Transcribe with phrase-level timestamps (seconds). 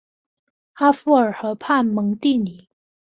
[0.73, 2.67] 阿夫尔河畔蒙蒂尼。